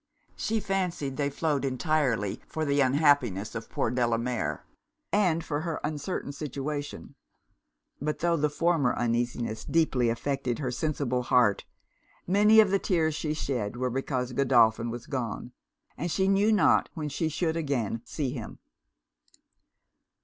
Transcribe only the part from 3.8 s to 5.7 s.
Delamere, and for